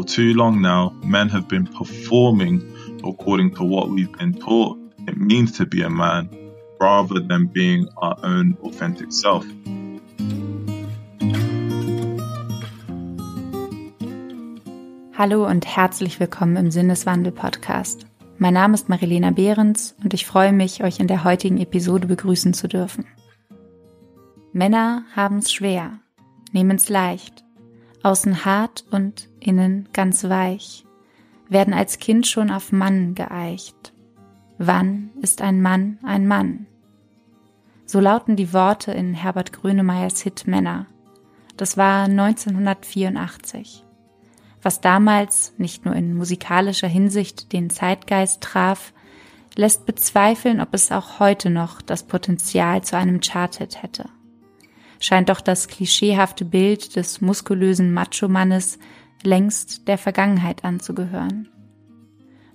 [0.00, 2.62] For too long now, men have been performing
[3.04, 6.30] according to what we've been taught it means to be a man
[6.80, 9.44] rather than being our own authentic self.
[15.18, 18.06] Hallo und herzlich willkommen im Sinneswandel Podcast.
[18.38, 22.54] Mein Name ist Marilena Behrens und ich freue mich, euch in der heutigen Episode begrüßen
[22.54, 23.04] zu dürfen.
[24.54, 26.00] Männer haben es schwer,
[26.52, 27.44] nehmen es leicht,
[28.02, 30.84] außen hart und innen ganz weich,
[31.48, 33.92] werden als Kind schon auf Mann geeicht.
[34.58, 36.66] Wann ist ein Mann ein Mann?
[37.86, 40.86] So lauten die Worte in Herbert Grönemeyers Hit Männer.
[41.56, 43.84] Das war 1984.
[44.62, 48.92] Was damals nicht nur in musikalischer Hinsicht den Zeitgeist traf,
[49.56, 54.08] lässt bezweifeln, ob es auch heute noch das Potenzial zu einem Charthit hätte.
[55.00, 58.78] Scheint doch das klischeehafte Bild des muskulösen Macho-Mannes
[59.22, 61.48] längst der Vergangenheit anzugehören.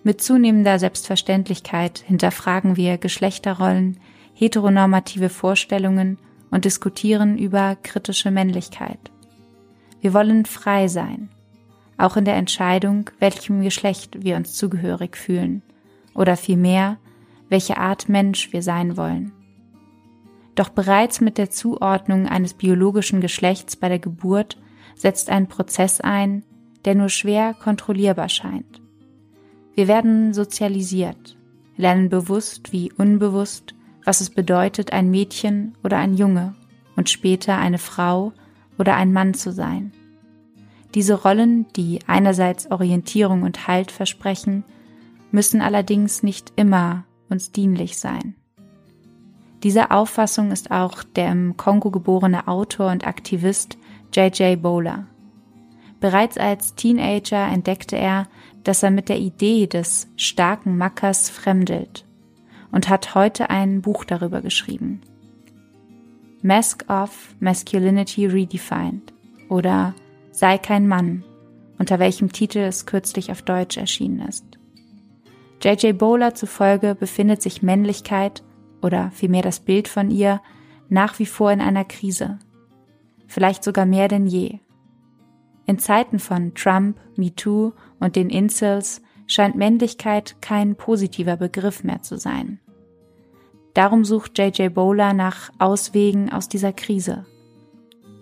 [0.03, 3.99] Mit zunehmender Selbstverständlichkeit hinterfragen wir Geschlechterrollen,
[4.33, 6.17] heteronormative Vorstellungen
[6.51, 8.99] und diskutieren über kritische Männlichkeit.
[10.01, 11.29] Wir wollen frei sein,
[11.97, 15.63] auch in der Entscheidung, welchem Geschlecht wir uns zugehörig fühlen
[16.13, 16.97] oder vielmehr,
[17.49, 19.31] welche Art Mensch wir sein wollen.
[20.55, 24.57] Doch bereits mit der Zuordnung eines biologischen Geschlechts bei der Geburt
[24.95, 26.43] setzt ein Prozess ein,
[26.85, 28.81] der nur schwer kontrollierbar scheint.
[29.73, 31.35] Wir werden sozialisiert,
[31.75, 36.55] lernen bewusst wie unbewusst, was es bedeutet, ein Mädchen oder ein Junge
[36.95, 38.31] und später eine Frau
[38.77, 39.91] oder ein Mann zu sein.
[40.93, 44.63] Diese Rollen, die einerseits Orientierung und Halt versprechen,
[45.31, 48.35] müssen allerdings nicht immer uns dienlich sein.
[49.63, 53.77] Dieser Auffassung ist auch der im Kongo geborene Autor und Aktivist
[54.13, 54.61] J.J.
[54.61, 55.07] Bowler.
[55.99, 58.27] Bereits als Teenager entdeckte er,
[58.63, 62.05] dass er mit der Idee des starken Mackers fremdelt
[62.71, 65.01] und hat heute ein Buch darüber geschrieben.
[66.41, 69.13] Mask of Masculinity Redefined
[69.49, 69.95] oder
[70.31, 71.23] Sei kein Mann,
[71.79, 74.43] unter welchem Titel es kürzlich auf Deutsch erschienen ist.
[75.63, 75.97] J.J.
[75.97, 78.43] Bowler zufolge befindet sich Männlichkeit
[78.81, 80.41] oder vielmehr das Bild von ihr
[80.89, 82.37] nach wie vor in einer Krise.
[83.27, 84.59] Vielleicht sogar mehr denn je.
[85.65, 92.17] In Zeiten von Trump, MeToo und den Incels scheint Männlichkeit kein positiver Begriff mehr zu
[92.17, 92.59] sein.
[93.73, 94.73] Darum sucht J.J.
[94.73, 97.25] Bowler nach Auswegen aus dieser Krise.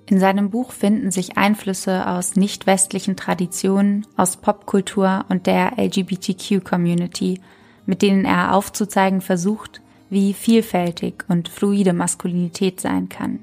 [0.06, 7.40] In seinem Buch finden sich Einflüsse aus nicht westlichen Traditionen, aus Popkultur und der LGBTQ-Community,
[7.86, 13.40] mit denen er aufzuzeigen versucht, wie vielfältig und fluide Maskulinität sein kann.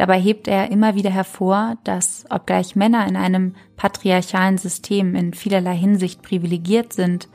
[0.00, 5.76] Dabei hebt er immer wieder hervor, dass, obgleich Männer in einem patriarchalen System in vielerlei
[5.76, 7.28] Hinsicht privilegiert sind,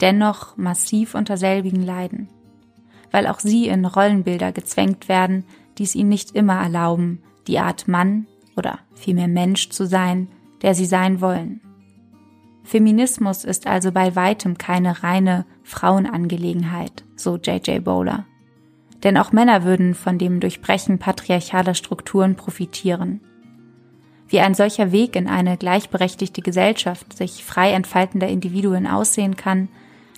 [0.00, 2.30] dennoch massiv unter selbigen leiden.
[3.10, 5.44] Weil auch sie in Rollenbilder gezwängt werden,
[5.76, 10.28] die es ihnen nicht immer erlauben, die Art Mann oder vielmehr Mensch zu sein,
[10.62, 11.60] der sie sein wollen.
[12.64, 17.84] Feminismus ist also bei weitem keine reine Frauenangelegenheit, so J.J.
[17.84, 18.24] Bowler.
[19.06, 23.20] Denn auch Männer würden von dem Durchbrechen patriarchaler Strukturen profitieren.
[24.28, 29.68] Wie ein solcher Weg in eine gleichberechtigte Gesellschaft sich frei entfaltender Individuen aussehen kann,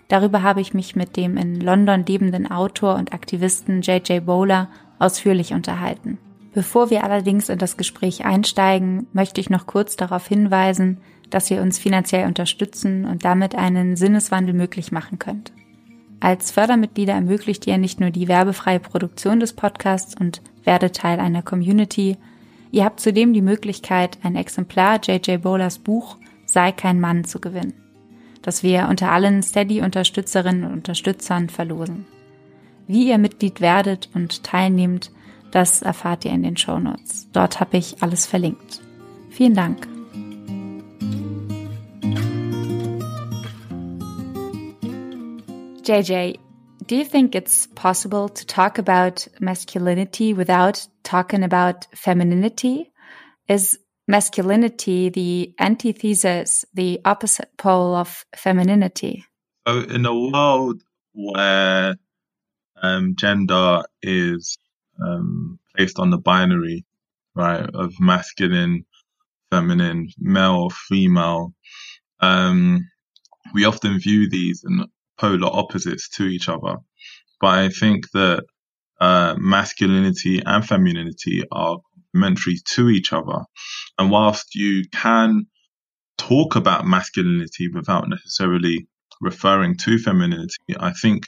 [0.08, 4.24] darüber habe ich mich mit dem in London lebenden Autor und Aktivisten J.J.
[4.24, 6.16] Bowler ausführlich unterhalten.
[6.54, 10.96] Bevor wir allerdings in das Gespräch einsteigen, möchte ich noch kurz darauf hinweisen,
[11.28, 15.52] dass ihr uns finanziell unterstützen und damit einen Sinneswandel möglich machen könnt.
[16.20, 21.42] Als Fördermitglieder ermöglicht ihr nicht nur die werbefreie Produktion des Podcasts und werdet Teil einer
[21.42, 22.16] Community,
[22.70, 26.16] ihr habt zudem die Möglichkeit, ein Exemplar JJ Bowlers Buch
[26.50, 27.74] Sei kein Mann zu gewinnen,
[28.40, 32.06] das wir unter allen Steady-Unterstützerinnen und Unterstützern verlosen.
[32.86, 35.10] Wie ihr Mitglied werdet und teilnehmt,
[35.50, 37.28] das erfahrt ihr in den Show Notes.
[37.34, 38.80] Dort habe ich alles verlinkt.
[39.28, 39.97] Vielen Dank.
[45.88, 46.38] JJ,
[46.84, 52.92] do you think it's possible to talk about masculinity without talking about femininity?
[53.48, 59.24] Is masculinity the antithesis, the opposite pole of femininity?
[59.66, 60.82] So, in a world
[61.14, 61.96] where
[62.82, 64.58] um, gender is
[65.02, 66.84] um, placed on the binary,
[67.34, 68.84] right, of masculine,
[69.50, 71.54] feminine, male or female.
[72.20, 72.90] Um,
[73.54, 74.84] we often view these in
[75.18, 76.76] polar opposites to each other.
[77.40, 78.44] But I think that
[79.00, 81.78] uh, masculinity and femininity are
[82.12, 83.44] complementary to each other.
[83.98, 85.46] And whilst you can
[86.18, 88.86] talk about masculinity without necessarily
[89.20, 90.56] referring to femininity.
[90.78, 91.26] I think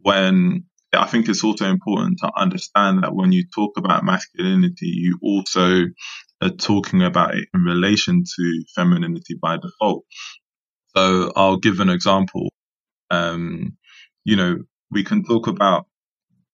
[0.00, 5.18] when I think it's also important to understand that when you talk about masculinity, you
[5.22, 5.84] also
[6.40, 10.04] are talking about it in relation to femininity by default.
[10.96, 12.48] So I'll give an example.
[13.10, 13.76] Um,
[14.24, 14.58] you know,
[14.90, 15.86] we can talk about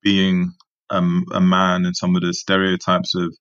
[0.02, 0.52] being
[0.90, 3.34] um, a man and some of the stereotypes of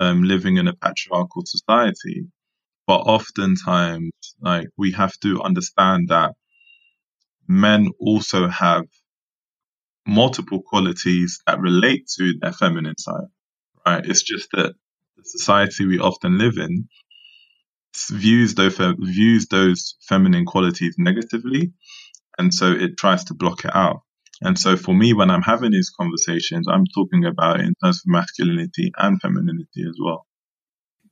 [0.00, 2.26] um, living in a patriarchal society,
[2.86, 6.34] but oftentimes, like we have to understand that
[7.48, 8.84] men also have
[10.06, 13.28] multiple qualities that relate to their feminine side,
[13.86, 14.06] right?
[14.06, 14.74] It's just that
[15.16, 16.88] the society we often live in
[18.10, 21.72] views those views those feminine qualities negatively,
[22.38, 24.00] and so it tries to block it out.
[24.42, 27.98] And so for me, when I'm having these conversations, I'm talking about it in terms
[27.98, 30.26] of masculinity and femininity as well.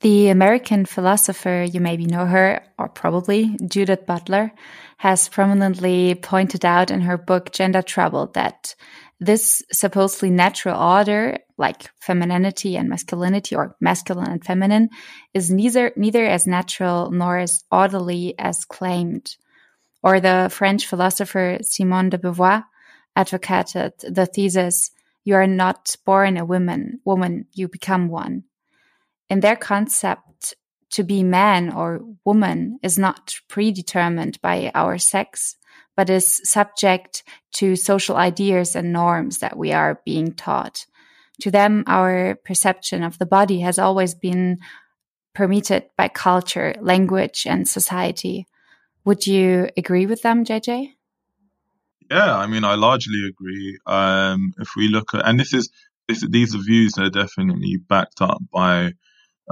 [0.00, 4.52] The American philosopher, you maybe know her, or probably Judith Butler,
[4.98, 8.74] has prominently pointed out in her book Gender Trouble that
[9.20, 14.90] this supposedly natural order, like femininity and masculinity, or masculine and feminine,
[15.32, 19.36] is neither neither as natural nor as orderly as claimed.
[20.04, 22.64] Or the French philosopher Simone de Beauvoir
[23.16, 24.90] advocated the thesis,
[25.24, 28.44] "You are not born a woman; woman, you become one."
[29.30, 30.54] In their concept,
[30.90, 35.56] to be man or woman is not predetermined by our sex,
[35.96, 37.22] but is subject
[37.52, 40.84] to social ideas and norms that we are being taught.
[41.40, 44.58] To them, our perception of the body has always been
[45.34, 48.46] permitted by culture, language, and society.
[49.04, 50.92] Would you agree with them, JJ?
[52.10, 53.78] Yeah, I mean, I largely agree.
[53.86, 55.70] Um, if we look at, and this is,
[56.08, 58.92] this, these are views that are definitely backed up by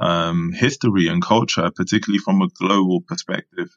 [0.01, 3.69] um, history and culture, particularly from a global perspective.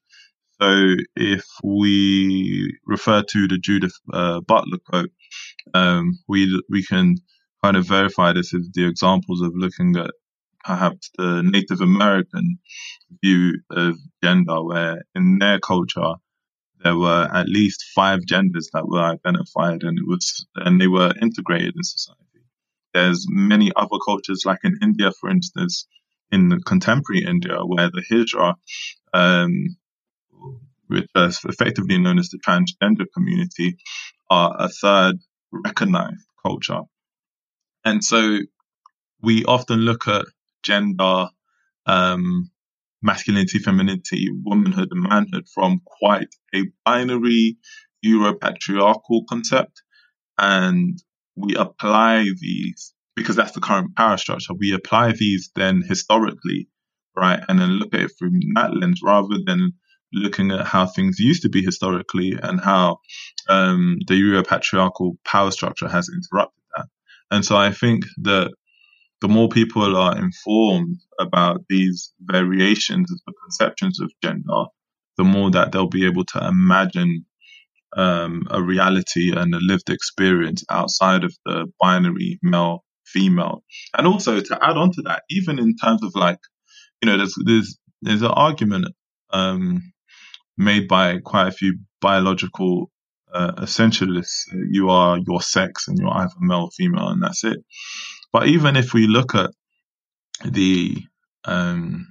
[0.61, 5.11] So if we refer to the Judith uh, Butler quote,
[5.73, 7.15] um, we we can
[7.61, 10.11] kind of verify this with the examples of looking at
[10.65, 12.57] perhaps the Native American
[13.23, 16.15] view of gender, where in their culture
[16.83, 21.13] there were at least five genders that were identified, and it was and they were
[21.21, 22.21] integrated in society.
[22.93, 25.87] There's many other cultures, like in India, for instance,
[26.31, 28.55] in contemporary India, where the Hijra,
[29.13, 29.77] um,
[30.87, 33.77] which is effectively known as the transgender community,
[34.29, 35.17] are a third
[35.51, 36.81] recognized culture.
[37.83, 38.39] And so
[39.21, 40.25] we often look at
[40.65, 41.27] gender,
[41.85, 42.49] um,
[43.01, 47.57] masculinity, femininity, womanhood, and manhood from quite a binary
[48.01, 49.81] Euro-patriarchal concept.
[50.37, 50.99] And
[51.35, 54.53] we apply these because that's the current power structure.
[54.53, 56.67] We apply these then historically,
[57.15, 59.73] right, and then look at it through that lens rather than
[60.13, 62.97] looking at how things used to be historically and how
[63.49, 66.87] um, the Euro-patriarchal power structure has interrupted that.
[67.31, 68.51] And so I think that
[69.21, 74.65] the more people are informed about these variations of the conceptions of gender,
[75.17, 77.25] the more that they'll be able to imagine
[77.95, 83.63] um, a reality and a lived experience outside of the binary male female.
[83.97, 86.39] And also to add on to that, even in terms of like,
[87.01, 88.87] you know, there's there's there's an argument
[89.31, 89.93] um,
[90.57, 92.91] made by quite a few biological
[93.33, 94.45] uh, essentialists.
[94.69, 97.63] You are your sex, and you're either male or female, and that's it.
[98.35, 99.51] But even if we look at
[100.43, 100.97] the
[101.45, 102.05] um,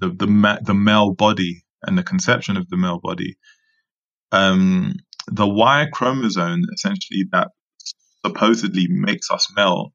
[0.00, 3.36] the the, ma- the male body and the conception of the male body,
[4.32, 4.94] um,
[5.26, 7.48] the Y chromosome essentially that
[8.24, 9.92] supposedly makes us male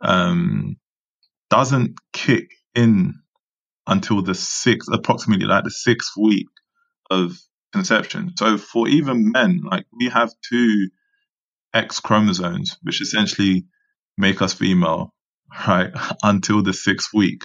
[0.00, 0.76] um,
[1.50, 3.12] doesn't kick in
[3.86, 6.48] until the sixth, approximately like the sixth week
[7.10, 7.38] of
[7.74, 8.32] conception.
[8.38, 10.88] So for even men, like we have two
[11.74, 13.66] X chromosomes, which essentially
[14.20, 15.12] make us female,
[15.66, 15.90] right,
[16.22, 17.42] until the sixth week.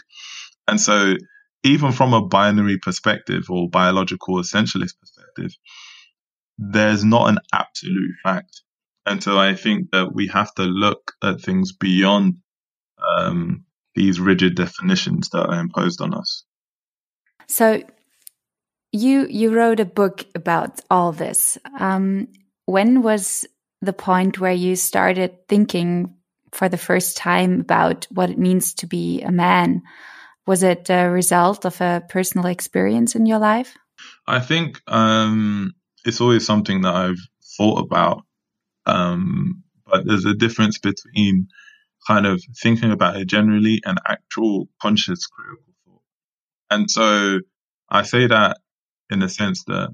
[0.68, 1.16] And so
[1.64, 5.52] even from a binary perspective or biological essentialist perspective,
[6.58, 8.62] there's not an absolute fact.
[9.06, 12.36] And so I think that we have to look at things beyond
[13.18, 16.44] um, these rigid definitions that are imposed on us.
[17.48, 17.84] So,
[18.92, 21.58] you you wrote a book about all this.
[21.80, 22.30] Um,
[22.66, 23.46] when was
[23.82, 26.16] the point where you started thinking
[26.56, 29.82] for the first time about what it means to be a man?
[30.48, 33.78] Was it a result of a personal experience in your life?
[34.26, 35.74] I think um,
[36.06, 37.20] it's always something that I've
[37.58, 38.24] thought about,
[38.86, 41.48] um, but there's a difference between
[42.08, 46.02] kind of thinking about it generally and actual conscious critical thought.
[46.70, 47.40] And so
[47.90, 48.60] I say that
[49.10, 49.94] in the sense that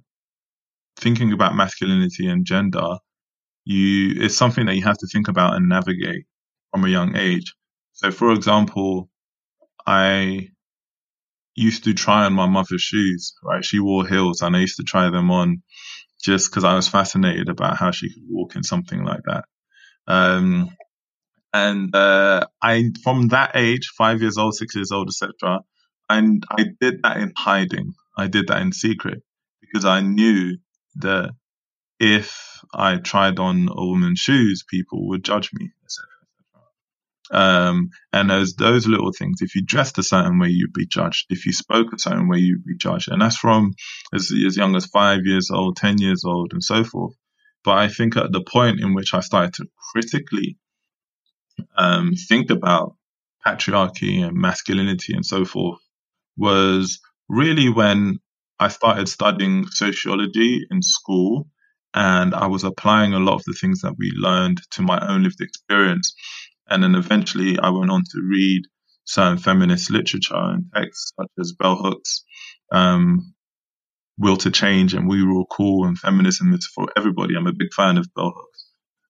[0.98, 2.98] thinking about masculinity and gender,
[3.63, 6.25] you it's something that you have to think about and navigate
[6.71, 7.55] from a young age.
[7.93, 9.09] So, for example,
[9.85, 10.49] I
[11.55, 13.33] used to try on my mother's shoes.
[13.43, 15.63] Right, she wore heels, and I used to try them on
[16.23, 19.45] just because I was fascinated about how she could walk in something like that.
[20.07, 20.75] Um,
[21.53, 25.59] and uh, I, from that age, five years old, six years old, etc.,
[26.09, 27.93] and I did that in hiding.
[28.17, 29.23] I did that in secret
[29.61, 30.57] because I knew
[30.95, 31.31] that
[31.99, 35.71] if I tried on a woman's shoes, people would judge me.
[37.31, 39.41] Um, and there's those little things.
[39.41, 41.27] If you dressed a certain way, you'd be judged.
[41.29, 43.09] If you spoke a certain way, you'd be judged.
[43.09, 43.73] And that's from
[44.13, 47.15] as, as young as five years old, 10 years old, and so forth.
[47.63, 50.57] But I think at the point in which I started to critically
[51.77, 52.95] um, think about
[53.45, 55.79] patriarchy and masculinity and so forth
[56.38, 58.19] was really when
[58.59, 61.47] I started studying sociology in school
[61.93, 65.23] and I was applying a lot of the things that we learned to my own
[65.23, 66.13] lived experience.
[66.71, 68.63] And then eventually I went on to read
[69.03, 72.23] certain feminist literature and texts such as Bell Hooks,
[72.71, 73.33] um,
[74.17, 77.35] Will to Change and We Real Cool and Feminism is for Everybody.
[77.35, 78.65] I'm a big fan of Bell Hooks,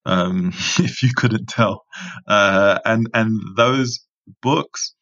[0.06, 0.48] um,
[0.80, 1.86] if you couldn't tell.
[2.28, 4.00] Uh, and, and those
[4.42, 4.94] books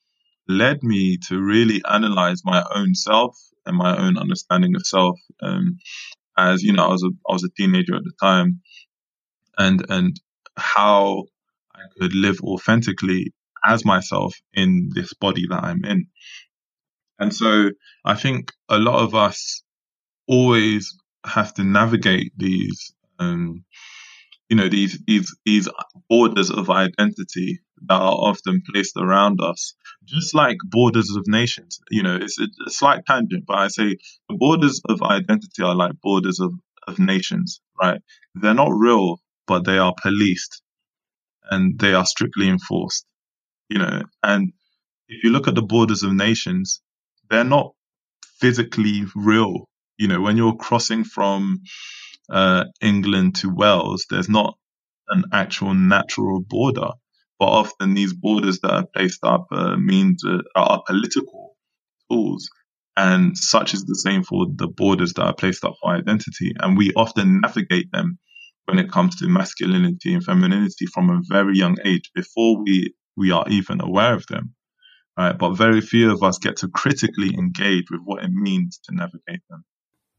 [0.47, 5.17] led me to really analyze my own self and my own understanding of self.
[5.41, 5.77] Um,
[6.37, 8.61] as you know, I was a I was a teenager at the time,
[9.57, 10.19] and and
[10.57, 11.25] how
[11.79, 13.33] I could live authentically
[13.65, 16.07] as myself in this body that I'm in.
[17.19, 17.71] And so
[18.05, 19.63] I think a lot of us
[20.27, 23.65] always have to navigate these, um,
[24.49, 25.67] you know, these these these
[26.09, 31.79] borders of identity that are often placed around us, just like borders of nations.
[31.91, 33.97] You know, it's a, a slight tangent, but I say
[34.29, 36.53] the borders of identity are like borders of,
[36.87, 38.01] of nations, right?
[38.35, 40.61] They're not real, but they are policed
[41.49, 43.05] and they are strictly enforced,
[43.69, 44.53] you know, and
[45.09, 46.81] if you look at the borders of nations,
[47.29, 47.73] they're not
[48.39, 49.69] physically real.
[49.97, 51.61] You know, when you're crossing from
[52.31, 54.55] uh, England to Wales, there's not
[55.09, 56.89] an actual natural border
[57.39, 61.55] but often these borders that are placed up uh, means uh, are political
[62.11, 62.49] tools.
[62.97, 66.53] And such is the same for the borders that are placed up for identity.
[66.59, 68.19] And we often navigate them
[68.69, 73.31] when it comes to masculinity and femininity from a very young age before we, we
[73.31, 74.53] are even aware of them.
[75.17, 75.37] Right?
[75.37, 79.41] But very few of us get to critically engage with what it means to navigate
[79.49, 79.65] them.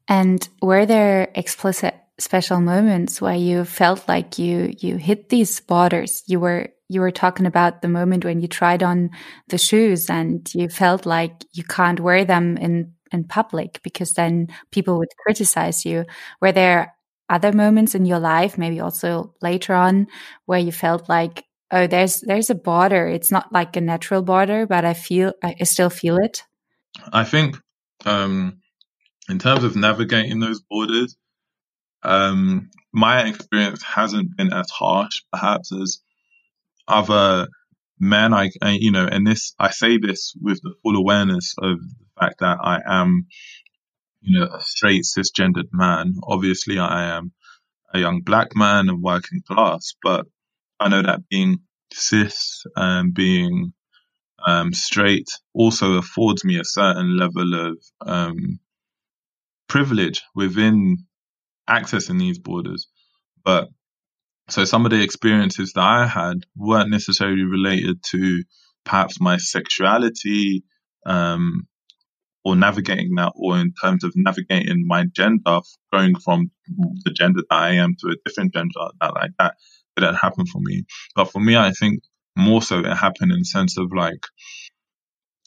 [0.09, 6.23] And were there explicit special moments where you felt like you you hit these borders?
[6.27, 9.11] You were you were talking about the moment when you tried on
[9.49, 14.49] the shoes and you felt like you can't wear them in in public because then
[14.71, 16.05] people would criticize you.
[16.41, 16.95] Were there
[17.31, 20.09] other moments in your life, maybe also later on,
[20.47, 23.07] where you felt like, oh, there's there's a border.
[23.07, 26.43] It's not like a natural border, but I feel I still feel it.
[27.13, 27.57] I think
[28.05, 28.61] um,
[29.29, 31.17] in terms of navigating those borders,
[32.03, 36.01] um, my experience hasn't been as harsh, perhaps as
[36.89, 37.47] other
[37.99, 41.79] men, I, I, you know, and this, I say this with the full awareness of
[41.79, 43.27] the fact that I am,
[44.21, 46.15] you know, a straight cisgendered man.
[46.23, 47.33] Obviously, I am
[47.93, 50.27] a young black man and working class, but
[50.79, 51.59] I know that being
[51.93, 53.73] cis and being
[54.47, 58.59] um, straight also affords me a certain level of um,
[59.69, 60.99] privilege within
[61.69, 62.89] accessing these borders.
[63.45, 63.69] But
[64.49, 68.43] so some of the experiences that I had weren't necessarily related to
[68.85, 70.65] perhaps my sexuality
[71.07, 71.67] um,
[72.45, 75.61] or navigating that, or in terms of navigating my gender,
[75.93, 76.51] going from
[77.05, 79.57] the gender that I am to a different gender, that like that
[79.97, 80.85] didn't happen for me.
[81.15, 82.03] But for me, I think
[82.37, 84.25] more so it happened in the sense of like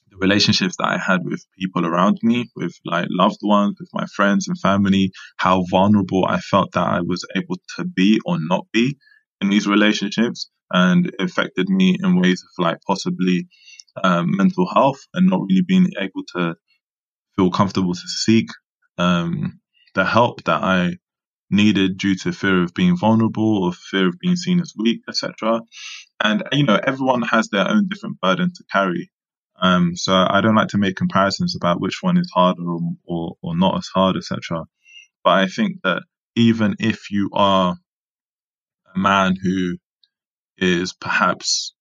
[0.10, 4.06] the relationships that I had with people around me, with like loved ones, with my
[4.16, 8.68] friends and family, how vulnerable I felt that I was able to be or not
[8.72, 8.98] be
[9.42, 10.50] in these relationships.
[10.72, 13.48] And it affected me in ways of like possibly
[14.04, 16.56] um, mental health and not really being able to
[17.36, 18.50] feel comfortable to seek
[18.98, 19.60] um,
[19.96, 20.98] the help that I
[21.50, 25.62] needed due to fear of being vulnerable or fear of being seen as weak, etc.
[26.22, 29.12] And you know, everyone has their own different burden to carry.
[29.62, 33.36] Um, so I don't like to make comparisons about which one is harder or, or,
[33.42, 34.66] or not as hard, etc.
[35.24, 36.04] But I think that
[36.36, 37.76] even if you are
[38.94, 39.78] a man who
[40.58, 41.74] is perhaps,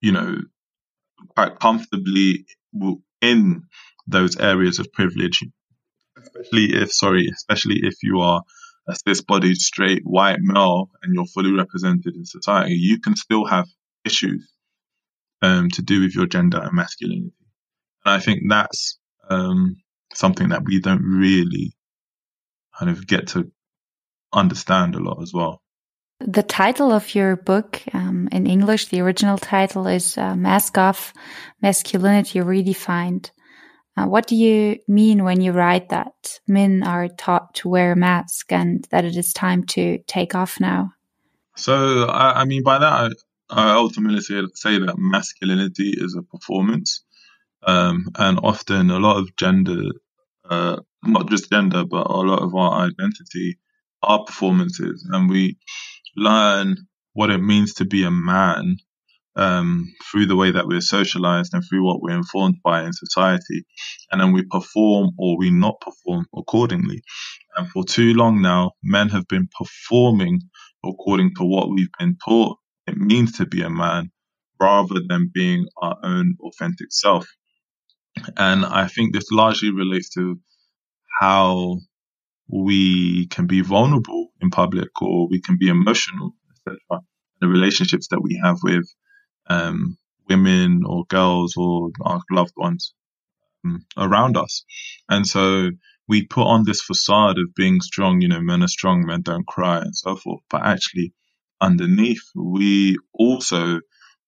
[0.00, 0.38] you know,
[1.36, 2.46] quite comfortably
[3.20, 3.62] in
[4.06, 5.44] those areas of privilege,
[6.16, 8.42] especially if, sorry, especially if you are
[8.88, 13.66] a cis-bodied straight white male and you're fully represented in society, you can still have
[14.04, 14.50] issues
[15.40, 17.32] um, to do with your gender and masculinity.
[18.04, 19.76] And I think that's um,
[20.14, 21.72] something that we don't really
[22.76, 23.50] kind of get to
[24.32, 25.60] understand a lot as well.
[26.20, 31.12] The title of your book um, in English, the original title is uh, Mask Off
[31.60, 33.30] Masculinity Redefined.
[33.96, 37.96] Uh, what do you mean when you write that men are taught to wear a
[37.96, 40.92] mask and that it is time to take off now?
[41.56, 43.10] So, I, I mean, by that, I,
[43.50, 47.04] I ultimately say, that masculinity is a performance.
[47.64, 49.82] Um, and often a lot of gender,
[50.48, 53.58] uh, not just gender, but a lot of our identity
[54.02, 55.06] are performances.
[55.12, 55.58] And we
[56.16, 56.76] learn
[57.12, 58.78] what it means to be a man
[59.36, 63.64] um, through the way that we're socialized and through what we're informed by in society.
[64.10, 67.02] And then we perform or we not perform accordingly.
[67.56, 70.40] And for too long now, men have been performing
[70.84, 74.10] according to what we've been taught it means to be a man
[74.60, 77.26] rather than being our own authentic self.
[78.36, 80.38] And I think this largely relates to
[81.20, 81.78] how
[82.48, 87.02] we can be vulnerable in public or we can be emotional, etc.
[87.40, 88.84] The relationships that we have with
[89.48, 92.94] um, women or girls or our loved ones
[93.64, 94.64] um, around us.
[95.08, 95.70] And so
[96.08, 99.46] we put on this facade of being strong, you know, men are strong, men don't
[99.46, 100.42] cry and so forth.
[100.50, 101.12] But actually,
[101.60, 103.80] underneath, we also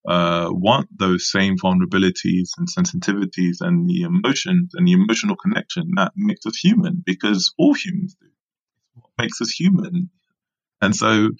[0.08, 6.12] uh, want those same vulnerabilities and sensitivities and the emotions and the emotional connection that
[6.16, 8.28] makes us human because all humans do.
[8.94, 10.10] what makes us human.
[10.82, 11.30] And so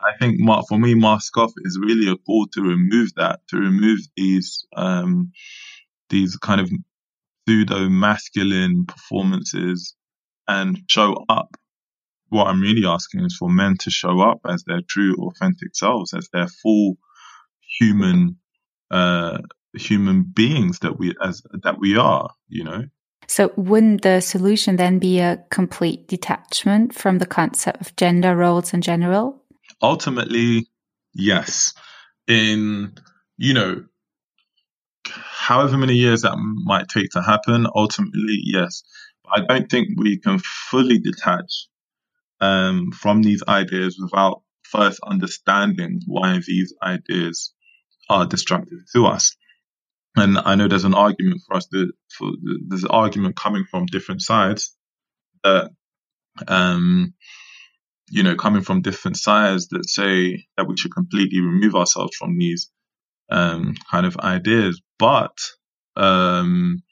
[0.00, 4.00] I think for me, mask off is really a call to remove that, to remove
[4.16, 5.32] these, um,
[6.10, 6.70] these kind of
[7.46, 9.94] pseudo masculine performances
[10.48, 11.56] and show up.
[12.28, 16.12] What I'm really asking is for men to show up as their true, authentic selves,
[16.12, 16.96] as their full
[17.78, 18.38] human,
[18.90, 19.38] uh,
[19.74, 22.30] human beings that we as that we are.
[22.48, 22.84] You know.
[23.28, 28.72] So, wouldn't the solution then be a complete detachment from the concept of gender roles
[28.74, 29.42] in general?
[29.82, 30.68] Ultimately,
[31.14, 31.74] yes.
[32.26, 32.94] In,
[33.36, 33.84] you know,
[35.06, 38.82] however many years that might take to happen, ultimately, yes.
[39.24, 41.68] But I don't think we can fully detach
[42.40, 47.52] um, from these ideas without first understanding why these ideas
[48.10, 49.36] are destructive to us.
[50.16, 52.30] And I know there's an argument for us that for,
[52.68, 54.74] there's an argument coming from different sides
[55.44, 55.70] that,
[56.48, 57.14] um,
[58.10, 62.38] you know, coming from different sides that say that we should completely remove ourselves from
[62.38, 62.70] these
[63.30, 64.80] um, kind of ideas.
[64.98, 65.36] But,
[65.96, 66.82] um,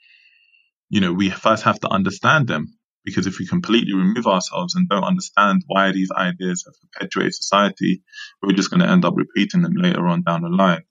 [0.91, 4.89] you know, we first have to understand them because if we completely remove ourselves and
[4.89, 8.03] don't understand why these ideas have perpetuated society,
[8.43, 10.85] we're just going to end up repeating them later on down the line.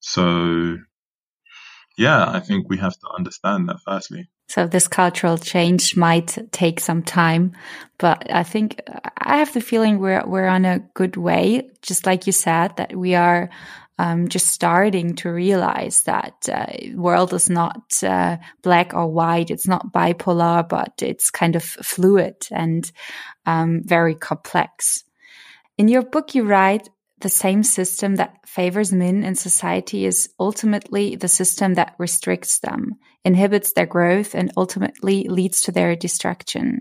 [0.00, 0.78] So,
[1.96, 4.28] yeah, I think we have to understand that firstly.
[4.50, 7.52] So this cultural change might take some time,
[7.98, 8.80] but I think
[9.16, 11.70] I have the feeling we're we're on a good way.
[11.82, 13.48] Just like you said, that we are
[14.00, 19.52] um, just starting to realize that uh, world is not uh, black or white.
[19.52, 22.90] It's not bipolar, but it's kind of fluid and
[23.46, 25.04] um, very complex.
[25.78, 26.88] In your book, you write
[27.20, 32.96] the same system that favors men in society is ultimately the system that restricts them,
[33.24, 36.80] inhibits their growth, and ultimately leads to their destruction.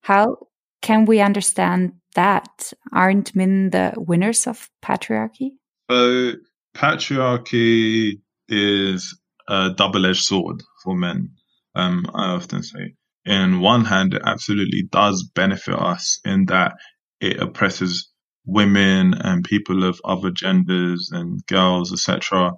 [0.00, 0.38] How
[0.82, 2.72] can we understand that?
[2.92, 5.50] Aren't men the winners of patriarchy?
[5.90, 6.32] So,
[6.74, 11.32] patriarchy is a double edged sword for men,
[11.74, 12.94] um, I often say.
[13.24, 16.76] In one hand, it absolutely does benefit us in that
[17.20, 18.10] it oppresses
[18.46, 22.52] women and people of other genders and girls, etc.,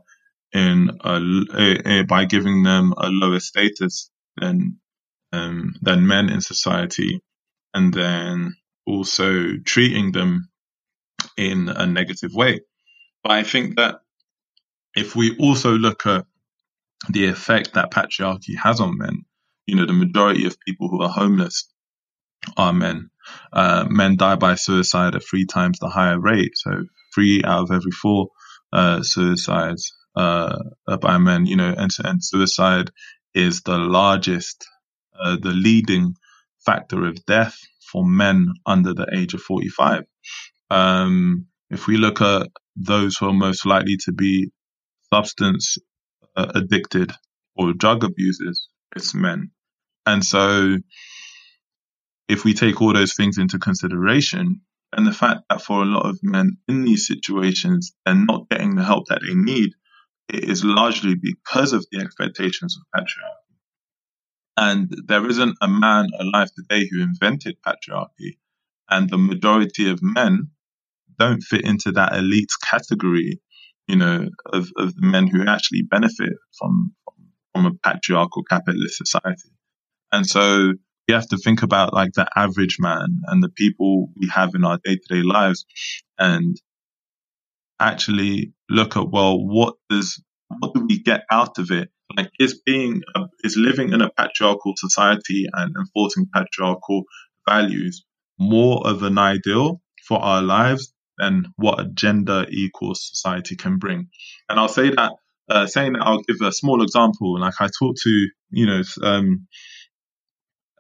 [0.52, 1.20] in a,
[1.54, 4.78] a, a, by giving them a lower status than
[5.32, 7.22] um, than men in society,
[7.74, 8.54] and then
[8.86, 10.48] also treating them
[11.36, 12.60] in a negative way.
[13.22, 14.00] But I think that
[14.96, 16.26] if we also look at
[17.08, 19.24] the effect that patriarchy has on men,
[19.66, 21.68] you know, the majority of people who are homeless
[22.56, 23.10] are men.
[23.52, 26.56] Uh, men die by suicide at three times the higher rate.
[26.56, 26.84] So
[27.14, 28.28] three out of every four
[28.72, 30.58] uh, suicides uh,
[31.00, 32.90] by men, you know, and, and suicide
[33.34, 34.66] is the largest,
[35.18, 36.14] uh, the leading
[36.64, 37.56] factor of death
[37.90, 40.04] for men under the age of 45.
[40.70, 44.50] Um, if we look at those who are most likely to be
[45.12, 45.78] substance
[46.36, 47.12] uh, addicted
[47.56, 49.50] or drug abusers, it's men.
[50.06, 50.76] And so
[52.28, 56.06] if we take all those things into consideration, and the fact that for a lot
[56.06, 59.70] of men in these situations, they're not getting the help that they need,
[60.32, 63.50] it is largely because of the expectations of patriarchy.
[64.56, 68.38] And there isn't a man alive today who invented patriarchy.
[68.88, 70.50] And the majority of men
[71.18, 73.40] don't fit into that elite category,
[73.86, 76.94] you know, of, of the men who actually benefit from,
[77.54, 79.50] from a patriarchal capitalist society.
[80.12, 80.74] And so
[81.08, 84.64] we have to think about like the average man and the people we have in
[84.64, 85.64] our day to day lives
[86.18, 86.56] and
[87.80, 91.90] actually look at, well, what does, what do we get out of it?
[92.16, 97.04] Like, is being, a, is living in a patriarchal society and enforcing patriarchal
[97.48, 98.04] values
[98.38, 104.08] more of an ideal for our lives than what a gender equal society can bring?
[104.48, 105.12] And I'll say that,
[105.48, 107.38] uh, saying that I'll give a small example.
[107.38, 109.46] Like, I talked to, you know, um,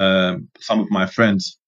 [0.00, 1.58] um, some of my friends,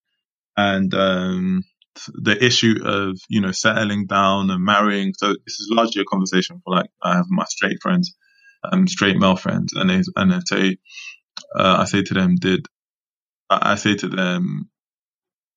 [0.57, 1.65] and um,
[2.15, 5.15] the issue of you know settling down and marrying.
[5.17, 8.15] So this is largely a conversation for like I have my straight friends,
[8.71, 10.79] um, straight male friends, and they and they say,
[11.59, 12.67] uh, I say to them, did
[13.51, 14.71] I say to them,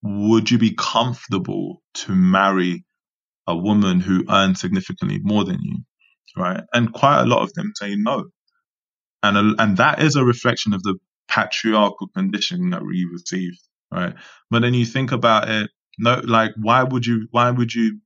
[0.04, 2.86] would you be comfortable to marry
[3.48, 5.80] a woman who earns significantly more than you,
[6.38, 6.64] right?
[6.74, 8.26] And quite a lot of them say no,
[9.24, 10.96] and and that is a reflection of the
[11.28, 13.60] patriarchal conditioning that we received,
[13.92, 14.16] right?
[14.52, 18.00] But then you think about it, no, like why would you why would you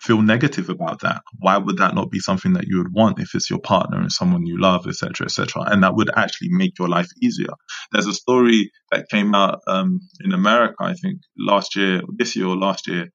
[0.00, 1.22] feel negative about that?
[1.38, 4.12] Why would that not be something that you would want if it's your partner and
[4.12, 5.62] someone you love, etc., etc.?
[5.66, 7.54] And that would actually make your life easier.
[7.92, 12.46] There's a story that came out um, in America, I think, last year, this year
[12.46, 13.08] or last year,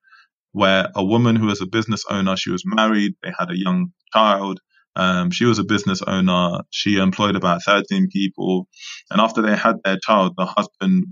[0.51, 3.93] where a woman who was a business owner, she was married, they had a young
[4.11, 4.59] child,
[4.95, 6.59] um, she was a business owner.
[6.71, 8.67] She employed about 13 people.
[9.09, 11.05] And after they had their child, the husband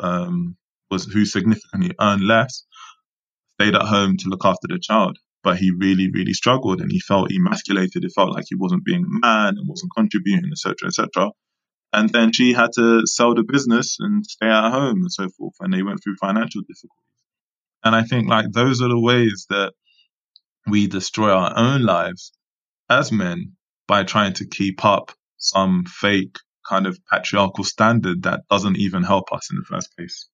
[0.00, 0.56] um,
[0.90, 2.64] was who significantly earned less,
[3.60, 5.18] stayed at home to look after the child.
[5.42, 8.04] But he really, really struggled and he felt emasculated.
[8.04, 11.30] It felt like he wasn't being a man and wasn't contributing, etc., etc.
[11.92, 15.54] And then she had to sell the business and stay at home and so forth.
[15.60, 17.04] And they went through financial difficulties.
[17.84, 19.72] And I think like those are the ways that
[20.66, 22.32] we destroy our own lives
[22.90, 23.52] as men
[23.86, 26.36] by trying to keep up some fake
[26.68, 30.28] kind of patriarchal standard that doesn't even help us in the first place.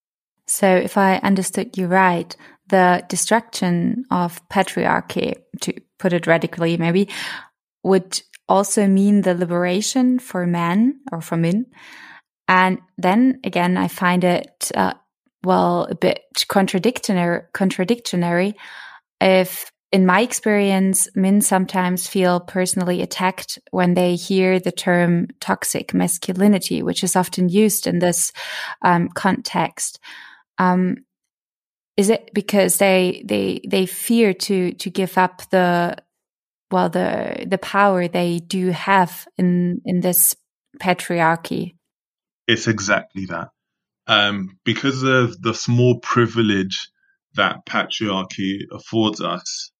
[0.47, 2.35] So, if I understood you right,
[2.67, 7.09] the destruction of patriarchy, to put it radically, maybe,
[7.83, 11.65] would also mean the liberation for men or for men.
[12.47, 14.93] And then again, I find it, uh,
[15.43, 18.55] well, a bit contradictory, contradictory
[19.21, 25.93] if in my experience, men sometimes feel personally attacked when they hear the term toxic
[25.93, 28.33] masculinity, which is often used in this
[28.81, 29.99] um, context.
[30.57, 30.97] Um,
[31.97, 35.97] is it because they they they fear to to give up the
[36.71, 40.35] well the the power they do have in in this
[40.81, 41.75] patriarchy?
[42.47, 43.49] It's exactly that.
[44.07, 46.89] Um, because of the small privilege
[47.35, 49.71] that patriarchy affords us,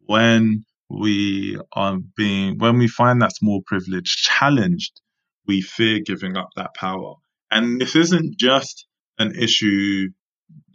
[0.00, 5.00] when we are being, when we find that small privilege challenged,
[5.46, 7.14] we fear giving up that power.
[7.50, 8.85] And this isn't just
[9.18, 10.08] an issue,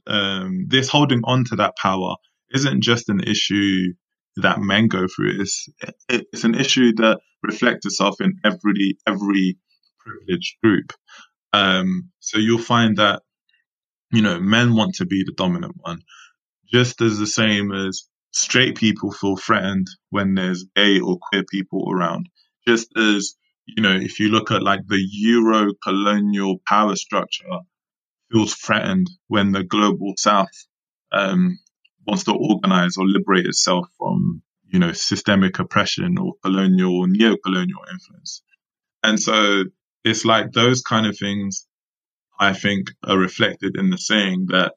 [0.07, 2.15] um, this holding on to that power
[2.51, 3.93] isn't just an issue
[4.37, 5.41] that men go through.
[5.41, 5.67] It's,
[6.09, 9.57] it's an issue that reflects itself in every, every
[9.99, 10.93] privileged group.
[11.53, 13.21] Um, so you'll find that,
[14.11, 16.01] you know, men want to be the dominant one,
[16.71, 21.91] just as the same as straight people feel threatened when there's gay or queer people
[21.91, 22.29] around.
[22.67, 27.59] Just as, you know, if you look at like the Euro colonial power structure
[28.31, 30.67] feels threatened when the global south
[31.11, 31.59] um,
[32.07, 37.81] wants to organize or liberate itself from, you know, systemic oppression or colonial or neo-colonial
[37.91, 38.41] influence.
[39.03, 39.63] And so
[40.03, 41.67] it's like those kind of things
[42.39, 44.73] I think are reflected in the saying that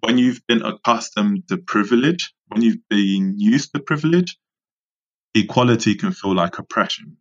[0.00, 4.38] when you've been accustomed to privilege, when you've been used to privilege,
[5.34, 7.16] equality can feel like oppression.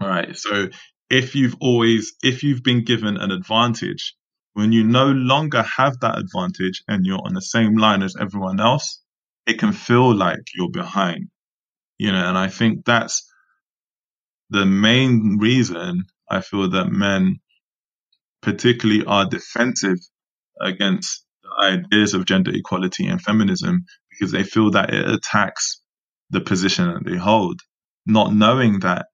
[0.00, 0.36] Right.
[0.36, 0.68] So
[1.12, 4.16] if you've always, if you've been given an advantage,
[4.54, 8.60] when you no longer have that advantage and you're on the same line as everyone
[8.60, 9.02] else,
[9.46, 11.28] it can feel like you're behind.
[11.98, 13.30] You know, and I think that's
[14.48, 17.40] the main reason I feel that men
[18.40, 19.98] particularly are defensive
[20.60, 25.82] against the ideas of gender equality and feminism because they feel that it attacks
[26.30, 27.60] the position that they hold,
[28.06, 29.06] not knowing that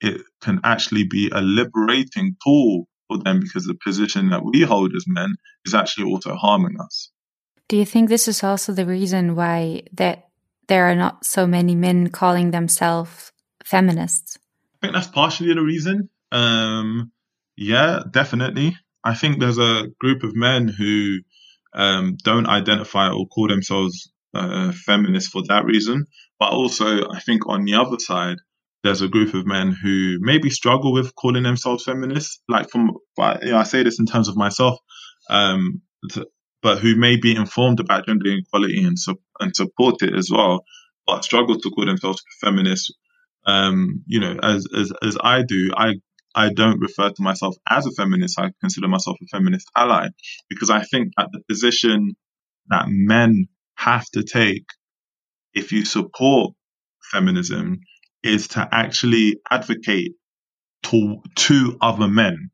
[0.00, 4.94] it can actually be a liberating tool for them because the position that we hold
[4.94, 5.34] as men
[5.64, 7.10] is actually also harming us.
[7.68, 10.28] Do you think this is also the reason why that
[10.68, 13.32] there are not so many men calling themselves
[13.64, 14.38] feminists?
[14.82, 16.08] I think that's partially the reason.
[16.32, 17.12] Um,
[17.56, 18.76] yeah, definitely.
[19.04, 21.18] I think there's a group of men who
[21.74, 26.06] um, don't identify or call themselves uh, feminists for that reason.
[26.38, 28.38] But also, I think on the other side,
[28.82, 32.40] there's a group of men who maybe struggle with calling themselves feminists.
[32.48, 32.90] Like from,
[33.42, 34.78] you know, I say this in terms of myself,
[35.28, 35.82] um,
[36.62, 40.64] but who may be informed about gender equality and, su- and support it as well,
[41.06, 42.90] but struggle to call themselves feminists.
[43.46, 45.94] Um, you know, as, as, as I do, I
[46.34, 48.38] I don't refer to myself as a feminist.
[48.38, 50.08] I consider myself a feminist ally
[50.48, 52.14] because I think that the position
[52.68, 54.66] that men have to take
[55.54, 56.54] if you support
[57.12, 57.80] feminism
[58.22, 60.14] is to actually advocate
[60.84, 62.50] to, to other men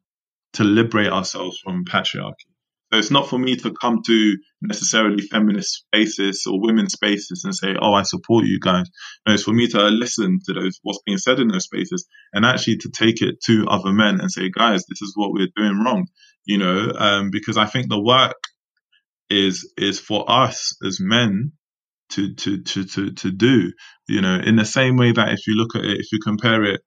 [0.55, 2.49] to liberate ourselves from patriarchy.
[2.93, 7.55] So it's not for me to come to necessarily feminist spaces or women's spaces and
[7.55, 8.87] say, "Oh, I support you guys."
[9.27, 12.47] No, it's for me to listen to those what's being said in those spaces and
[12.47, 15.85] actually to take it to other men and say, "Guys, this is what we're doing
[15.85, 16.07] wrong."
[16.47, 18.37] You know, um, because I think the work
[19.31, 21.53] is is for us as men
[22.11, 23.73] to to to to to do.
[24.09, 26.64] You know, in the same way that if you look at it, if you compare
[26.64, 26.81] it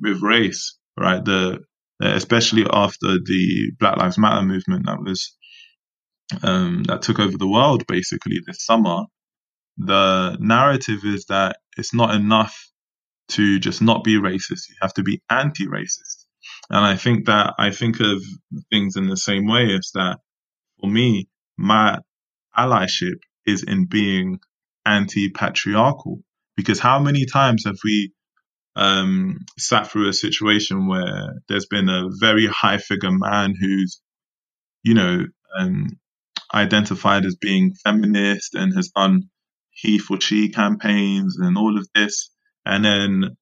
[0.00, 1.24] with race, right?
[1.24, 1.60] The
[2.00, 5.36] especially after the Black Lives Matter movement that was
[6.42, 9.04] um, that took over the world basically this summer.
[9.78, 12.56] The narrative is that it's not enough
[13.30, 14.68] to just not be racist.
[14.68, 16.26] You have to be anti-racist.
[16.70, 18.22] And I think that I think of
[18.70, 20.18] things in the same way as that
[20.80, 21.98] for me, my
[22.56, 24.40] allyship is in being
[24.86, 26.20] anti-patriarchal
[26.56, 28.12] because how many times have we
[28.76, 34.00] um, sat through a situation where there's been a very high figure man who's,
[34.82, 35.24] you know,
[35.58, 35.98] um,
[36.54, 39.24] identified as being feminist and has done
[39.70, 42.30] he for she campaigns and all of this.
[42.64, 43.36] And then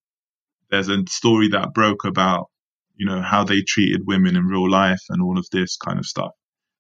[0.71, 2.47] there's a story that broke about,
[2.97, 6.07] you know, how they treated women in real life and all of this kind of
[6.07, 6.31] stuff.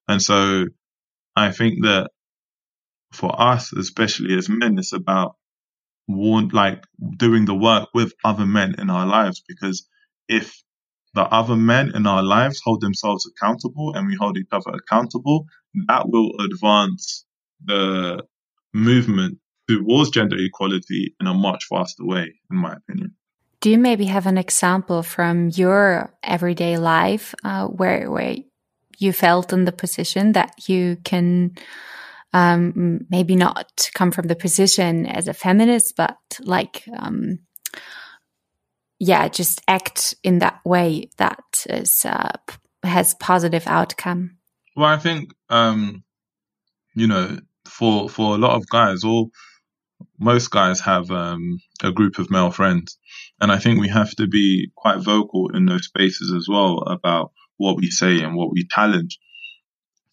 [0.08, 0.66] And so
[1.36, 2.10] I think that
[3.12, 5.36] for us, especially as men, it's about
[6.06, 6.84] want like
[7.16, 9.86] doing the work with other men in our lives because
[10.28, 10.62] if
[11.14, 15.46] the other men in our lives hold themselves accountable and we hold each other accountable,
[15.88, 17.24] that will advance
[17.64, 18.22] the
[18.72, 23.14] movement towards gender equality in a much faster way, in my opinion.
[23.60, 28.36] Do you maybe have an example from your everyday life uh, where where
[28.98, 31.52] you felt in the position that you can
[32.32, 37.40] um, maybe not come from the position as a feminist, but like, um,
[38.98, 42.32] yeah, just act in that way that is uh,
[42.82, 44.38] has positive outcome.
[44.76, 46.04] Well, I think um,
[46.94, 49.30] you know, for for a lot of guys, all
[50.18, 52.98] most guys have um, a group of male friends,
[53.40, 57.32] and I think we have to be quite vocal in those spaces as well about
[57.56, 59.18] what we say and what we challenge.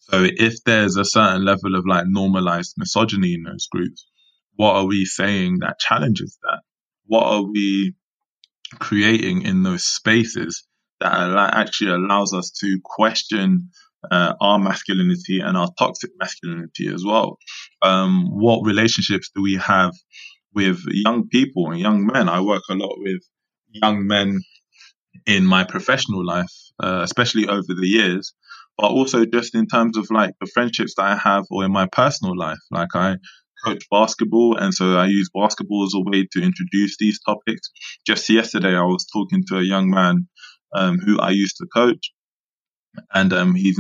[0.10, 4.06] So if there's a certain level of like normalized misogyny in those groups,
[4.56, 6.62] what are we saying that challenges that?
[7.06, 7.94] What are we
[8.80, 10.66] creating in those spaces
[11.00, 11.12] that
[11.54, 13.70] actually allows us to question
[14.10, 17.38] uh, our masculinity and our toxic masculinity as well?
[17.82, 19.94] Um, what relationships do we have
[20.54, 22.30] with young people and young men?
[22.30, 23.22] I work a lot with
[23.70, 24.40] young men
[25.26, 28.34] in my professional life, uh, especially over the years
[28.78, 31.88] but also just in terms of like the friendships that I have or in my
[31.92, 32.60] personal life.
[32.72, 33.18] Like I
[33.66, 37.70] coach basketball, and so I use basketball as a way to introduce these topics.
[38.06, 40.28] Just yesterday, I was talking to a young man
[40.76, 42.12] um, who I used to coach,
[43.14, 43.80] and um, he's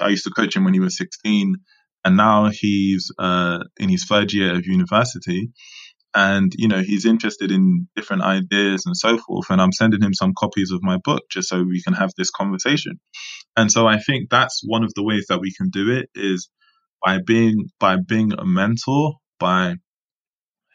[0.00, 1.56] I used to coach him when he was 16,
[2.04, 5.52] and now he's uh, in his third year of university.
[6.14, 10.12] And you know he's interested in different ideas and so forth, and I'm sending him
[10.12, 13.00] some copies of my book just so we can have this conversation.
[13.56, 16.50] And so I think that's one of the ways that we can do it is
[17.04, 19.76] by being by being a mentor, by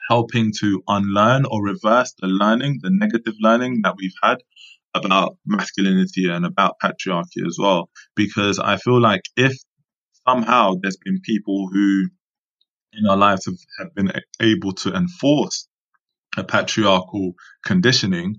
[0.10, 4.38] helping to unlearn or reverse the learning, the negative learning that we've had
[4.94, 7.90] about masculinity and about patriarchy as well.
[8.16, 9.54] Because I feel like if
[10.28, 12.10] somehow there's been people who
[12.94, 15.68] in our lives have, have been able to enforce
[16.36, 17.34] a patriarchal
[17.66, 18.36] conditioning,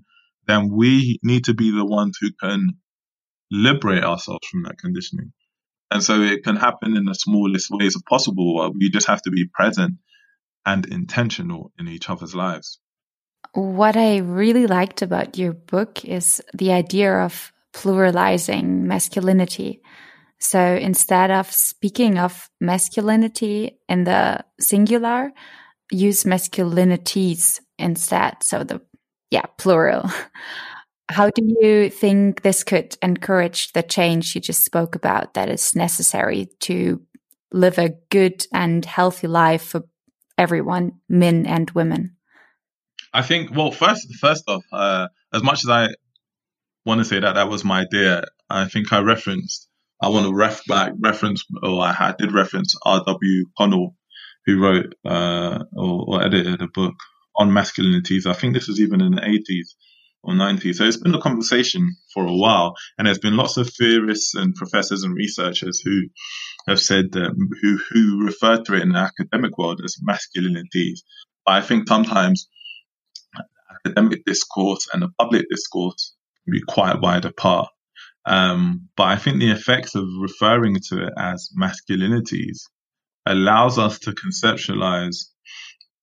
[0.47, 2.77] then we need to be the ones who can
[3.51, 5.31] liberate ourselves from that conditioning.
[5.91, 8.71] And so it can happen in the smallest ways possible.
[8.77, 9.95] We just have to be present
[10.65, 12.79] and intentional in each other's lives.
[13.53, 19.81] What I really liked about your book is the idea of pluralizing masculinity.
[20.39, 25.31] So instead of speaking of masculinity in the singular,
[25.91, 28.41] use masculinities instead.
[28.41, 28.81] So the,
[29.31, 30.09] yeah, plural.
[31.09, 35.75] How do you think this could encourage the change you just spoke about that is
[35.75, 37.01] necessary to
[37.51, 39.81] live a good and healthy life for
[40.37, 42.15] everyone, men and women?
[43.13, 45.89] I think, well, first, first off, uh, as much as I
[46.85, 49.67] want to say that that was my idea, I think I referenced,
[50.01, 53.45] I want to ref back, reference, or I had, did reference R.W.
[53.57, 53.95] Connell,
[54.45, 56.95] who wrote uh, or, or edited a book
[57.35, 58.25] on masculinities.
[58.25, 59.75] I think this was even in the 80s
[60.23, 60.75] or 90s.
[60.75, 64.55] So it's been a conversation for a while, and there's been lots of theorists and
[64.55, 66.01] professors and researchers who
[66.67, 70.99] have said that who who refer to it in the academic world as masculinities.
[71.45, 72.47] But I think sometimes
[73.85, 77.69] academic discourse and the public discourse can be quite wide apart.
[78.25, 82.59] Um, but I think the effects of referring to it as masculinities
[83.25, 85.25] allows us to conceptualize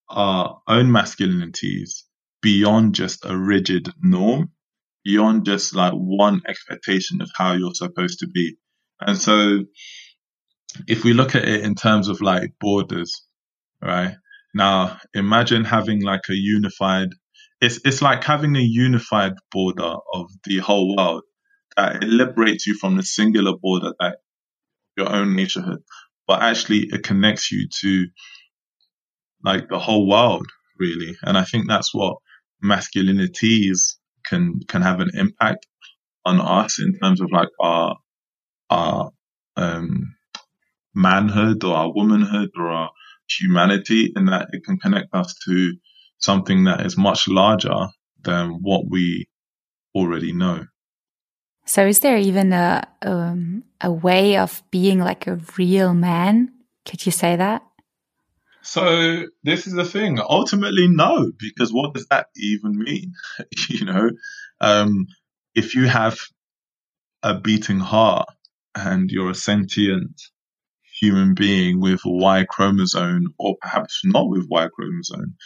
[0.09, 2.03] our own masculinities
[2.43, 4.51] beyond just a rigid norm,
[5.05, 8.57] beyond just like one expectation of how you're supposed to be.
[9.01, 9.65] And so
[10.87, 13.27] if we look at it in terms of like borders,
[13.83, 14.17] right?
[14.55, 17.09] Now imagine having like a unified
[17.61, 21.23] it's it's like having a unified border of the whole world
[21.77, 24.19] that it liberates you from the singular border that
[24.97, 25.83] your own nationhood,
[26.27, 28.07] but actually it connects you to
[29.45, 30.47] like the whole world
[30.79, 31.17] really.
[31.23, 32.19] And I think that's what
[32.65, 35.67] masculinities can can have an impact
[36.25, 37.97] on us in terms of like our
[38.71, 39.11] our
[39.57, 40.15] um,
[40.95, 42.91] manhood or our womanhood or our
[43.29, 45.75] humanity, in that it can connect us to
[46.19, 47.89] something that is much larger
[48.23, 49.27] than what we
[49.95, 50.65] already know.
[51.67, 56.53] So, is there even a um, a way of being like a real man?
[56.85, 57.63] Could you say that?
[58.63, 60.19] So this is the thing.
[60.19, 63.13] Ultimately, no, because what does that even mean?
[63.69, 64.11] you know,
[64.61, 65.07] um,
[65.55, 66.19] if you have
[67.23, 68.29] a beating heart
[68.75, 70.21] and you're a sentient
[71.01, 75.37] human being with Y chromosome, or perhaps not with Y chromosome,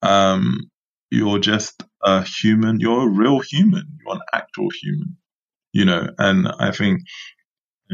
[0.00, 0.70] um,
[1.10, 2.80] you're just a human.
[2.80, 3.98] You're a real human.
[4.04, 5.16] You're an actual human.
[5.72, 7.02] You know, and I think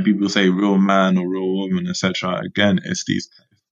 [0.04, 2.40] people say real man or real woman, etc.
[2.44, 3.28] Again, it's these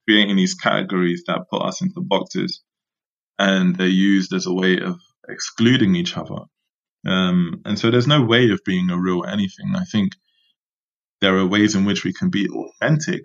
[0.06, 2.62] creating these categories that put us into boxes,
[3.38, 6.44] and they're used as a way of excluding each other.
[7.06, 9.74] Um, and so there's no way of being a real anything.
[9.74, 10.12] I think
[11.20, 13.22] there are ways in which we can be authentic,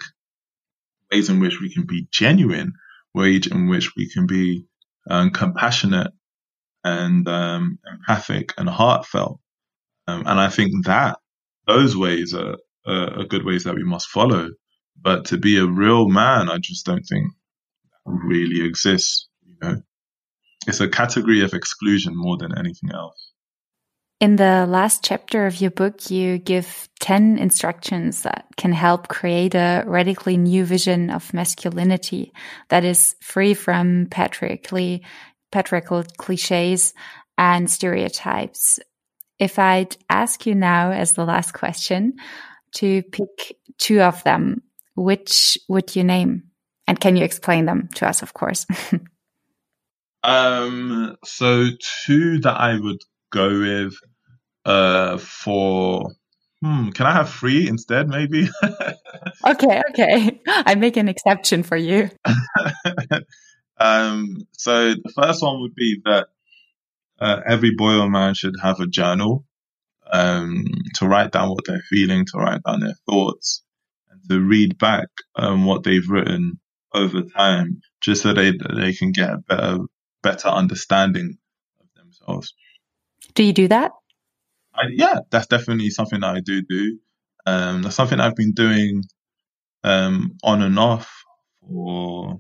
[1.12, 2.74] ways in which we can be genuine,
[3.14, 4.66] ways in which we can be
[5.10, 6.12] um, compassionate
[6.84, 9.40] and um, empathic and heartfelt.
[10.10, 11.20] Um, and I think that
[11.68, 14.50] those ways are, are, are, good ways that we must follow.
[15.02, 17.32] But to be a real man, I just don't think
[18.06, 19.30] really exists.
[19.46, 19.76] You know,
[20.68, 23.32] it's a category of exclusion more than anything else.
[24.20, 29.56] In the last chapter of your book, you give 10 instructions that can help create
[29.56, 32.34] a radically new vision of masculinity
[32.68, 36.94] that is free from patriarchal cliches
[37.38, 38.80] and stereotypes.
[39.40, 42.16] If I'd ask you now as the last question
[42.76, 44.62] to pick two of them,
[44.96, 46.44] which would you name?
[46.88, 48.66] And can you explain them to us, of course?
[50.24, 51.68] um, so
[52.06, 53.94] two that I would go with
[54.66, 56.12] uh, for
[56.62, 58.50] hmm, can I have three instead, maybe?
[59.48, 60.42] okay, okay.
[60.48, 62.10] I make an exception for you.
[63.78, 66.28] um, so the first one would be that
[67.20, 69.46] uh, every boy or man should have a journal
[70.12, 73.64] um, to write down what they're feeling, to write down their thoughts,
[74.10, 76.60] and to read back um, what they've written
[76.94, 79.78] over time, just so they they can get a better
[80.24, 81.38] better understanding
[81.80, 82.54] of themselves.
[83.36, 83.92] Do you do that?
[84.74, 87.00] I, yeah, that's definitely something that I do do.
[87.46, 89.04] Um, that's something I've been doing
[89.84, 91.12] um, on and off
[91.62, 92.40] for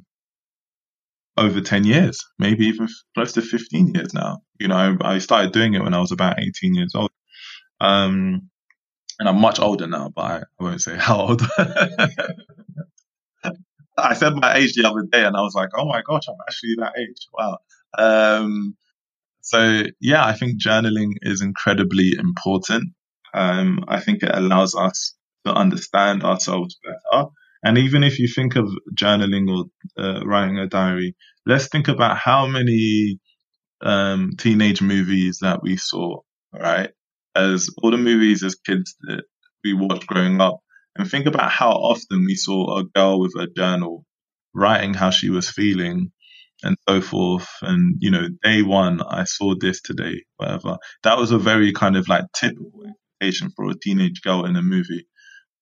[1.38, 4.40] over 10 years, maybe even close to 15 years now.
[4.60, 7.12] You know, I, started doing it when I was about 18 years old.
[7.80, 8.50] Um,
[9.20, 11.42] and I'm much older now, but I, I won't say how old.
[13.98, 16.36] I said my age the other day and I was like, oh my gosh, I'm
[16.48, 17.28] actually that age.
[17.34, 17.58] Wow.
[17.98, 18.78] Um,
[19.42, 22.94] so yeah, I think journaling is incredibly important.
[23.34, 25.16] Um, I think it allows us
[25.46, 27.28] to understand ourselves better.
[27.64, 29.66] And even if you think of journaling or
[30.04, 33.20] uh, writing a diary, let's think about how many
[33.82, 36.20] um, teenage movies that we saw,
[36.54, 36.92] right?
[37.36, 39.24] As all the movies as kids that
[39.64, 40.60] we watched growing up,
[40.98, 44.06] and think about how often we saw a girl with a journal
[44.54, 46.12] writing how she was feeling
[46.64, 47.48] and so forth.
[47.62, 50.78] And, you know, day one, I saw this today, whatever.
[51.04, 52.72] That was a very kind of like typical
[53.56, 55.08] for a teenage girl in a movie.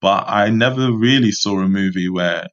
[0.01, 2.47] But I never really saw a movie where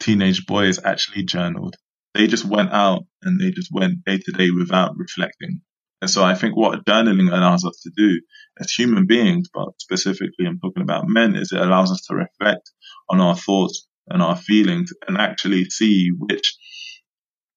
[0.00, 1.76] teenage boys actually journaled.
[2.14, 5.60] They just went out and they just went day to day without reflecting.
[6.00, 8.20] And so I think what journaling allows us to do
[8.58, 12.70] as human beings, but specifically I'm talking about men, is it allows us to reflect
[13.08, 16.56] on our thoughts and our feelings and actually see which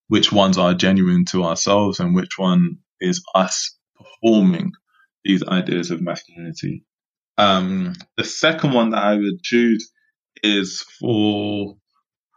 [0.08, 4.72] which ones are genuine to ourselves and which one is us performing
[5.24, 6.84] these ideas of masculinity.
[7.40, 9.92] Um, the second one that I would choose
[10.44, 11.76] is for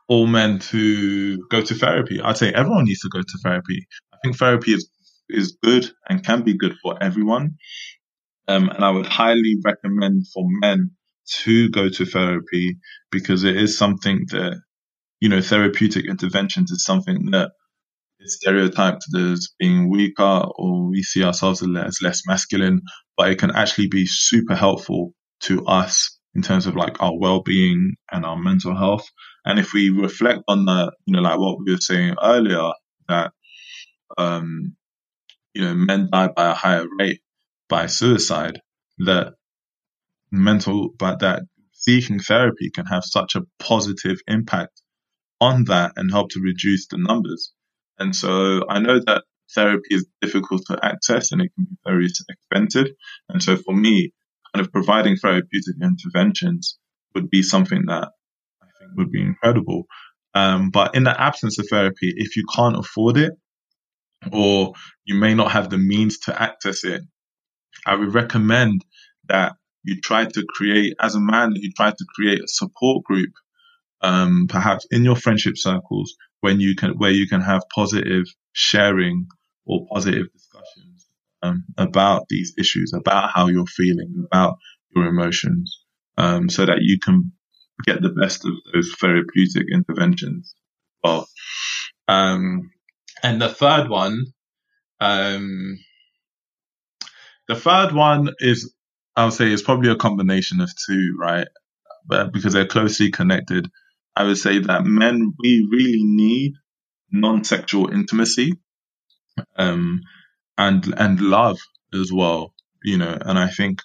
[0.08, 2.20] all men to go to therapy.
[2.20, 3.86] I'd say everyone needs to go to therapy.
[4.14, 4.88] I think therapy is
[5.28, 7.56] is good and can be good for everyone.
[8.46, 10.90] Um, and I would highly recommend for men
[11.42, 12.76] to go to therapy
[13.10, 14.60] because it is something that,
[15.20, 17.52] you know, therapeutic interventions is something that
[18.20, 22.82] is stereotyped as being weaker or we see ourselves as less masculine,
[23.16, 27.94] but it can actually be super helpful to us in terms of like our well-being
[28.10, 29.08] and our mental health.
[29.44, 32.70] And if we reflect on the, you know, like what we were saying earlier,
[33.08, 33.32] that,
[34.16, 34.76] um,
[35.54, 37.20] you know, men die by a higher rate
[37.68, 38.60] by suicide,
[38.98, 39.34] that
[40.30, 41.42] mental, but that
[41.72, 44.80] seeking therapy can have such a positive impact
[45.40, 47.52] on that and help to reduce the numbers.
[47.98, 52.06] And so I know that therapy is difficult to access and it can be very
[52.06, 52.88] expensive.
[53.28, 54.12] And so for me,
[54.54, 56.78] kind of providing therapeutic interventions
[57.14, 58.10] would be something that
[58.62, 59.84] I think would be incredible.
[60.34, 63.32] Um, but in the absence of therapy, if you can't afford it
[64.32, 64.72] or
[65.04, 67.02] you may not have the means to access it,
[67.86, 68.84] I would recommend
[69.28, 73.30] that you try to create, as a man, you try to create a support group,
[74.00, 79.26] um, perhaps in your friendship circles when you can, where you can have positive sharing
[79.64, 81.06] or positive discussions
[81.42, 84.56] um, about these issues, about how you're feeling, about
[84.94, 85.84] your emotions,
[86.18, 87.32] um, so that you can
[87.84, 90.54] get the best of those therapeutic interventions.
[91.02, 91.28] Well,
[92.08, 92.70] um,
[93.22, 94.26] and the third one,
[95.00, 95.78] um,
[97.48, 98.72] the third one is,
[99.16, 101.48] I would say, is probably a combination of two, right?
[102.06, 103.68] But because they're closely connected,
[104.14, 106.52] I would say that men we really need
[107.10, 108.52] non-sexual intimacy,
[109.56, 110.00] um,
[110.58, 111.58] and and love
[111.94, 112.54] as well,
[112.84, 113.16] you know.
[113.20, 113.80] And I think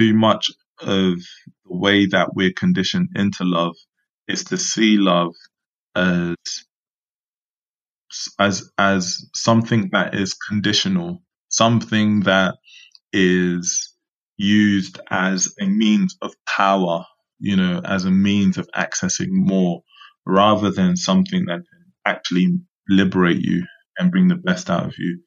[0.00, 0.50] too much
[0.80, 1.18] of
[1.66, 3.76] the way that we're conditioned into love
[4.28, 5.34] is to see love
[5.96, 6.36] as
[8.38, 12.56] as as something that is conditional, something that
[13.12, 13.94] is
[14.38, 17.04] used as a means of power,
[17.40, 19.82] you know, as a means of accessing more,
[20.26, 22.48] rather than something that can actually
[22.88, 23.64] liberate you
[23.98, 25.20] and bring the best out of you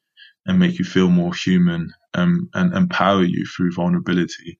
[0.46, 4.58] and make you feel more human um, and empower you through vulnerability.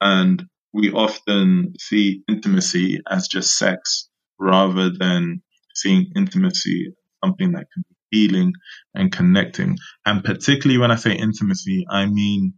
[0.00, 5.42] And we often see intimacy as just sex rather than
[5.74, 6.94] seeing intimacy as
[7.24, 8.52] something that can be healing
[8.94, 9.78] and connecting.
[10.04, 12.54] And particularly when I say intimacy, I mean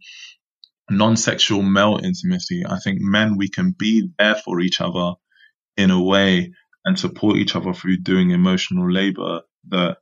[0.89, 2.63] non-sexual male intimacy.
[2.67, 5.13] I think men, we can be there for each other
[5.77, 6.51] in a way
[6.85, 9.97] and support each other through doing emotional labor that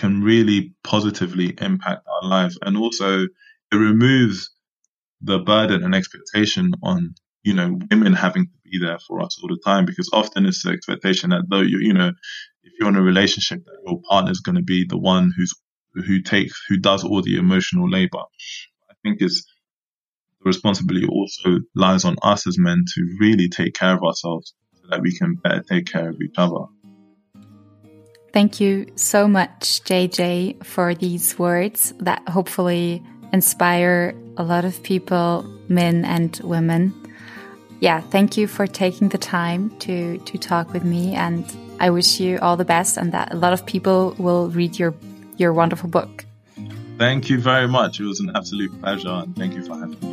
[0.00, 2.58] can really positively impact our lives.
[2.62, 4.50] And also it removes
[5.20, 9.48] the burden and expectation on, you know, women having to be there for us all
[9.50, 12.12] the time because often it's the expectation that though you, you know,
[12.62, 15.52] if you're in a relationship that your partner is going to be the one who's
[15.94, 18.22] who takes who does all the emotional labor.
[18.90, 19.46] I think is
[20.40, 24.88] the responsibility also lies on us as men to really take care of ourselves so
[24.90, 26.64] that we can better take care of each other.
[28.32, 33.02] Thank you so much, JJ, for these words that hopefully
[33.32, 36.94] inspire a lot of people, men and women.
[37.80, 41.44] Yeah, thank you for taking the time to to talk with me and
[41.80, 44.94] I wish you all the best and that a lot of people will read your
[45.38, 46.26] your wonderful book.
[46.98, 47.98] Thank you very much.
[47.98, 50.09] It was an absolute pleasure and thank you for having me.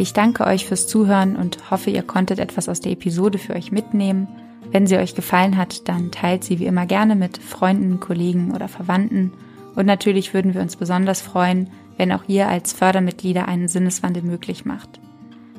[0.00, 3.70] Ich danke euch fürs Zuhören und hoffe, ihr konntet etwas aus der Episode für euch
[3.70, 4.28] mitnehmen.
[4.70, 8.66] Wenn sie euch gefallen hat, dann teilt sie wie immer gerne mit Freunden, Kollegen oder
[8.66, 9.30] Verwandten.
[9.74, 14.64] Und natürlich würden wir uns besonders freuen, wenn auch ihr als Fördermitglieder einen Sinneswandel möglich
[14.64, 15.00] macht.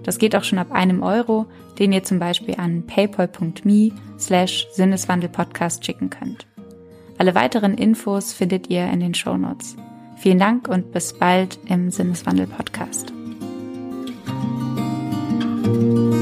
[0.02, 1.46] Das geht auch schon ab einem Euro,
[1.78, 6.48] den ihr zum Beispiel an paypal.me slash Sinneswandelpodcast schicken könnt.
[7.20, 9.76] Alle weiteren Infos findet ihr in den Shownotes.
[10.18, 13.14] Vielen Dank und bis bald im Sinneswandel Podcast.
[15.72, 16.21] Thank you.